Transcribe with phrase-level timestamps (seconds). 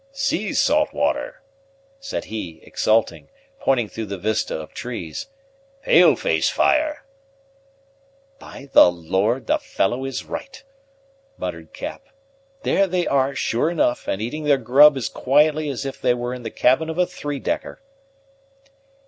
[0.13, 1.43] "See, Saltwater,"
[1.99, 5.27] said he exulting, pointing through the vista of trees;
[5.83, 7.05] "pale face fire!"
[8.39, 10.63] "By the Lord, the fellow is right!"
[11.37, 12.01] muttered Cap;
[12.63, 16.33] "there they are, sure enough, and eating their grub as quietly as if they were
[16.33, 17.79] in the cabin of a three decker."